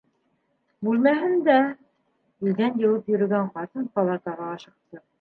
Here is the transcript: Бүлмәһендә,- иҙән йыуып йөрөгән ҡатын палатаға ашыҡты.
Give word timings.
Бүлмәһендә,- 0.87 1.59
иҙән 2.49 2.83
йыуып 2.83 3.15
йөрөгән 3.15 3.55
ҡатын 3.55 3.89
палатаға 3.99 4.53
ашыҡты. 4.61 5.09